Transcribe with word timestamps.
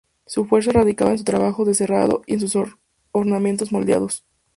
Su 0.25 0.45
fuerza 0.47 0.71
radicaba 0.71 1.11
en 1.11 1.19
su 1.19 1.23
trabajo 1.23 1.63
de 1.63 1.75
cerrado 1.75 2.23
y 2.25 2.33
en 2.33 2.39
sus 2.47 2.57
ornamentos 3.11 3.71
moldeados. 3.71 4.25